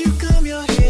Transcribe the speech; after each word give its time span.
you 0.00 0.12
come, 0.12 0.46
your 0.46 0.62
hair. 0.62 0.89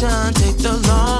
Take 0.00 0.56
the 0.56 0.72
long 0.88 1.19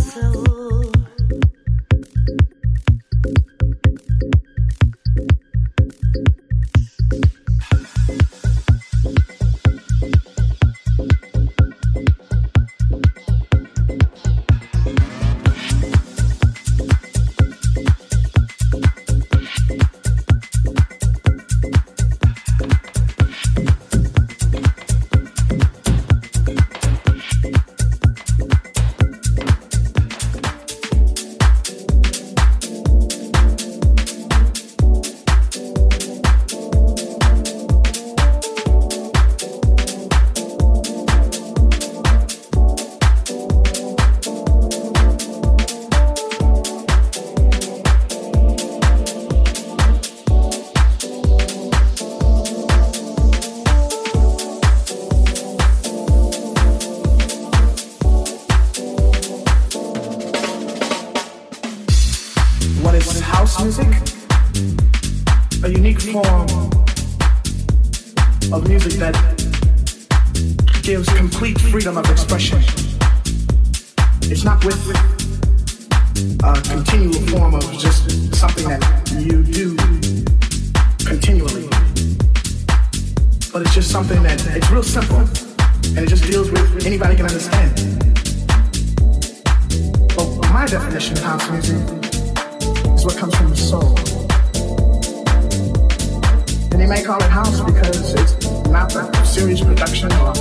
house 97.43 97.61
because 97.61 98.13
it's 98.13 98.33
not 98.67 98.95
a 98.95 99.25
serious 99.25 99.61
production 99.61 100.11
or 100.13 100.33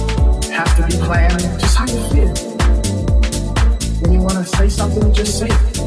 has 0.57 0.71
to 0.77 0.83
be 0.87 0.97
planned. 1.07 1.41
Just 1.61 1.77
how 1.77 1.87
you 1.87 2.01
feel. 2.13 2.33
When 4.01 4.13
you 4.13 4.21
want 4.21 4.37
to 4.39 4.45
say 4.57 4.69
something, 4.69 5.13
just 5.15 5.39
say 5.39 5.47
it. 5.47 5.79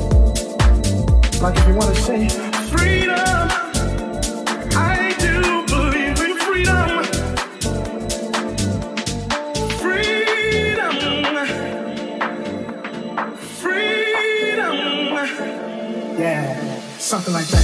Like 1.41 1.55
if 1.57 1.68
you 1.68 1.76
want 1.76 1.93
to 1.95 2.01
say, 2.01 2.30
freedom, 2.74 3.47
I 4.76 5.14
do 5.26 5.36
believe 5.74 6.20
in 6.28 6.34
freedom. 6.45 6.89
Freedom, 9.84 10.93
freedom. 13.61 14.74
Yeah, 16.20 16.80
something 16.97 17.34
like 17.34 17.47
that. 17.47 17.62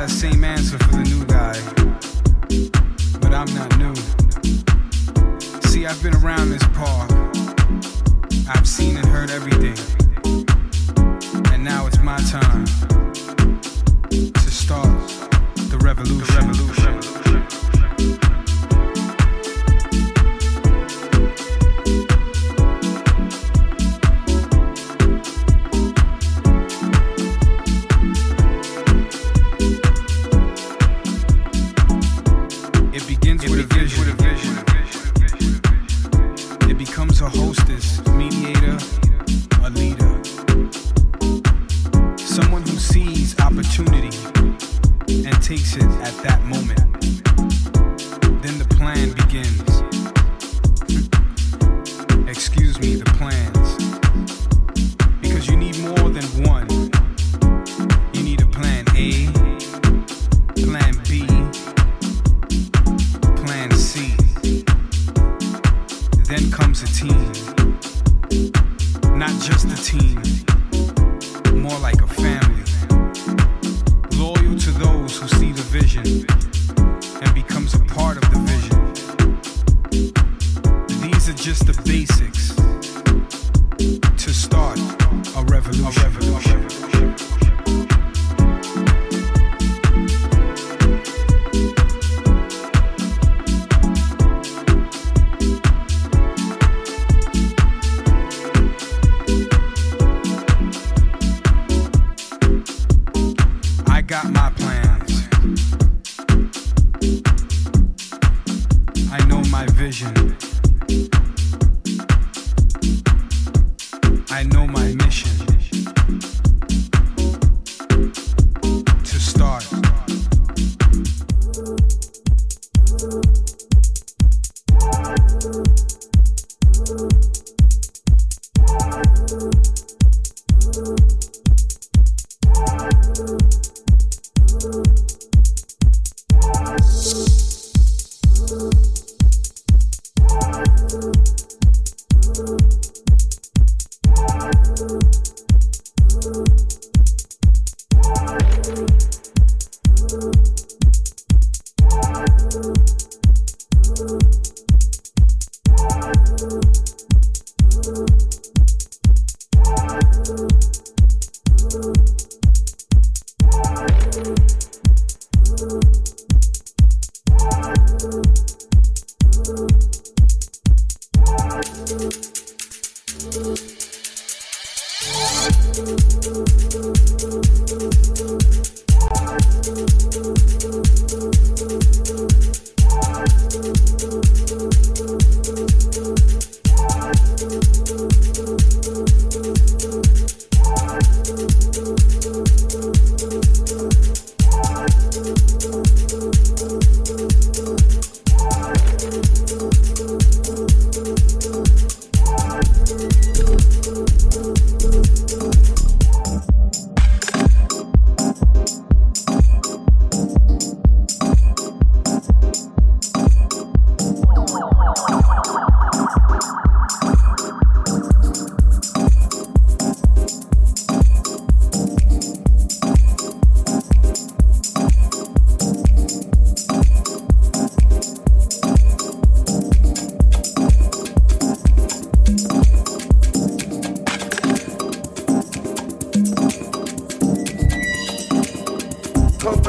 That 0.00 0.08
same 0.08 0.44
answer 0.44 0.79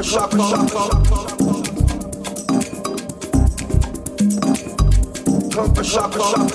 for 0.01 0.09
shock 0.09 0.31
Come 5.51 5.75
for 5.75 5.83
shuffle. 5.83 6.49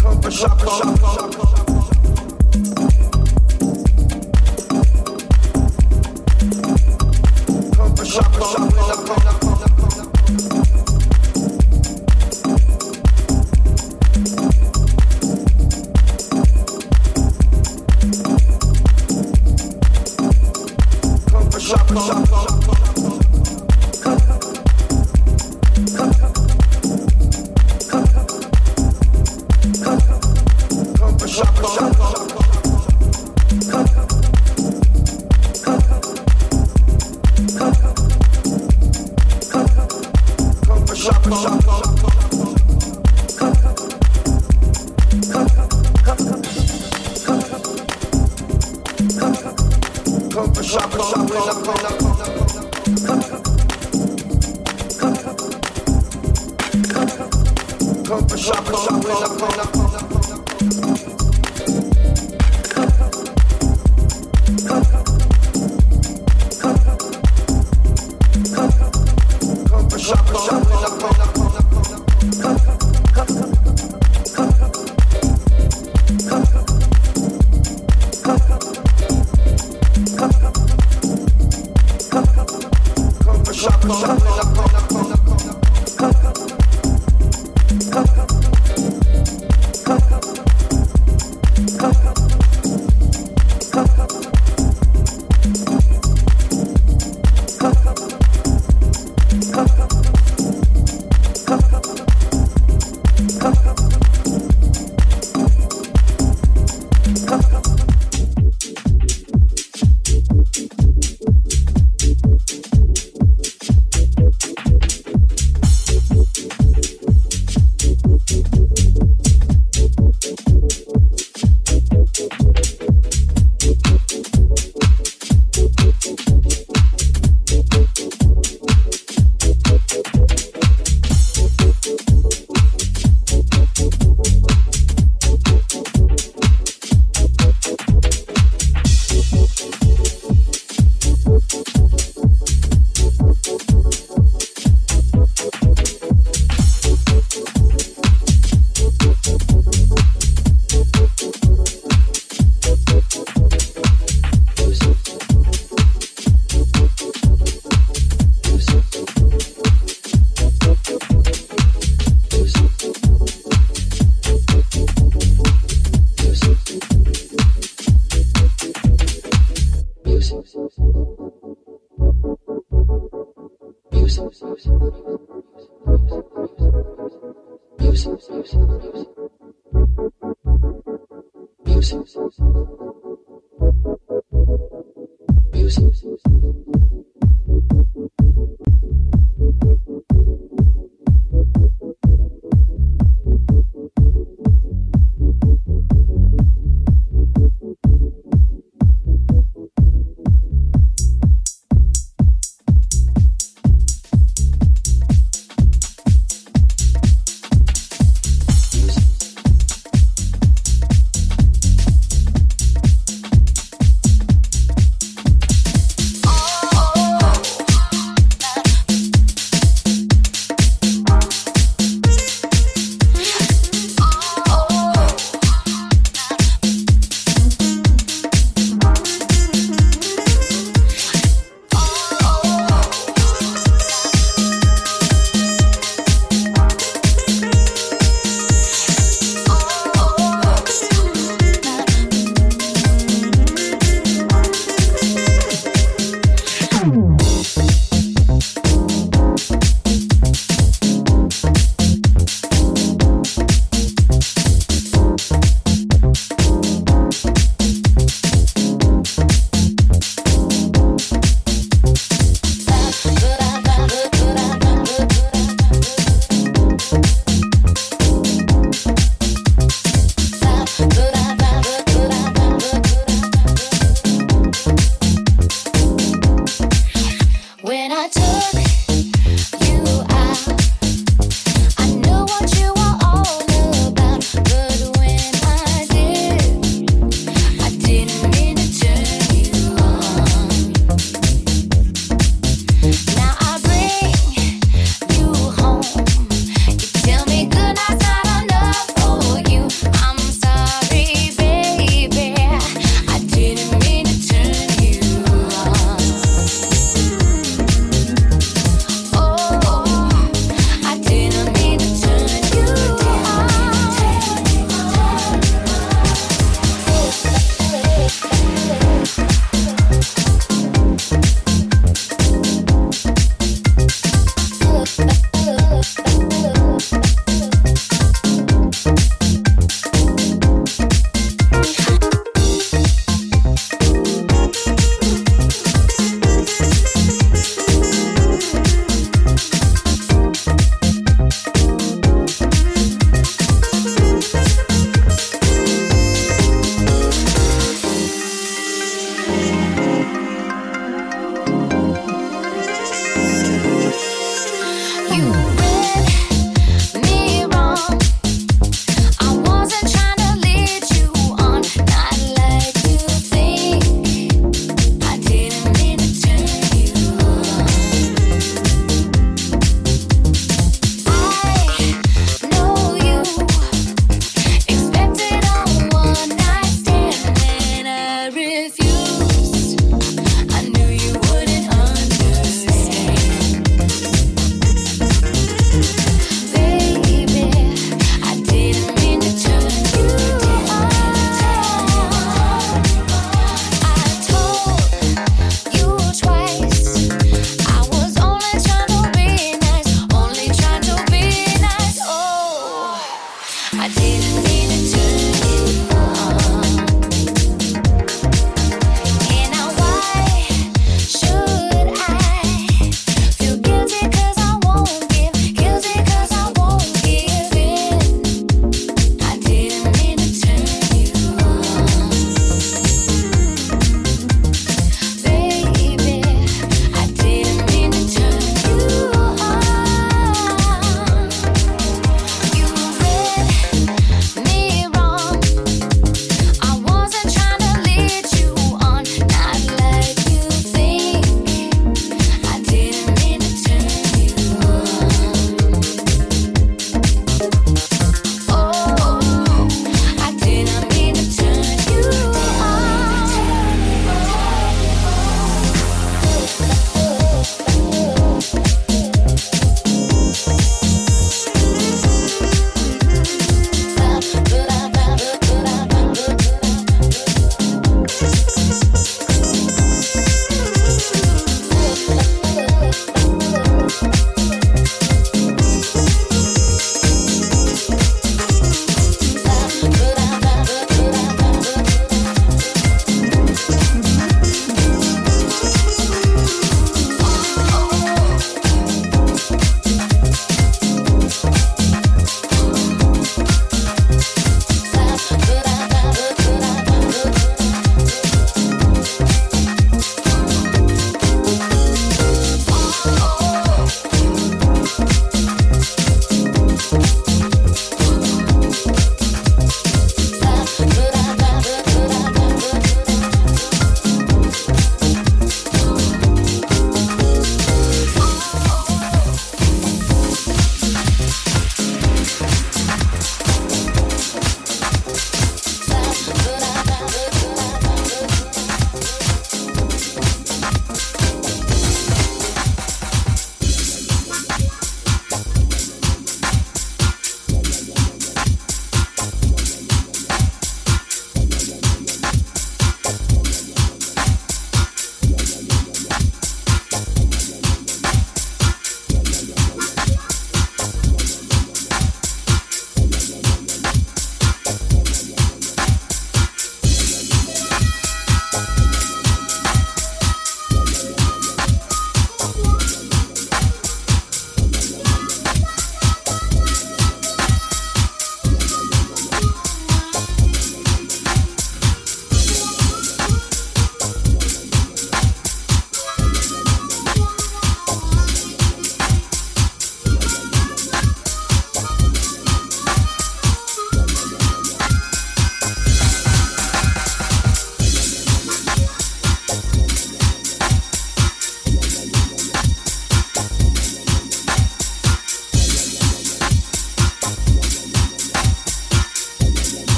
Come 0.00 0.22
for 0.22 0.30
shuffle. 0.30 1.43